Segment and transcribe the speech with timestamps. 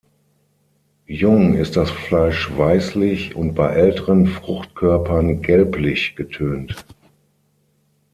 [1.05, 6.75] Jung ist das Fleisch weißlich und bei älteren Fruchtkörpern gelblich getönt.